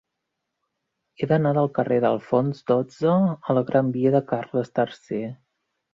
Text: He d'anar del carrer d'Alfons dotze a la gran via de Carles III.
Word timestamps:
He 1.21 1.27
d'anar 1.31 1.51
del 1.57 1.69
carrer 1.75 1.99
d'Alfons 2.05 2.63
dotze 2.71 3.13
a 3.27 3.57
la 3.59 3.67
gran 3.71 3.93
via 3.99 4.15
de 4.17 4.23
Carles 4.33 4.73
III. 4.79 5.29